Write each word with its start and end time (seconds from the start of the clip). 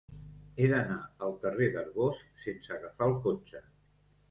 He 0.61 0.69
d'anar 0.71 0.97
al 1.27 1.35
carrer 1.43 1.69
d'Arbós 1.77 2.25
sense 2.47 2.75
agafar 2.79 3.13
el 3.13 3.17
cotxe. 3.29 3.65